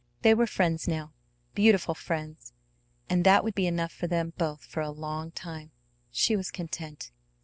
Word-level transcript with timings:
They 0.23 0.33
were 0.33 0.47
friends 0.47 0.87
now, 0.87 1.13
beautiful 1.53 1.93
friends; 1.93 2.53
and 3.07 3.23
that 3.23 3.43
would 3.43 3.53
be 3.53 3.67
enough 3.67 3.91
for 3.91 4.07
them 4.07 4.33
both 4.35 4.65
for 4.65 4.79
a 4.81 4.89
long 4.89 5.29
time. 5.29 5.69
She 6.09 6.35
was 6.35 6.49
content. 6.49 7.11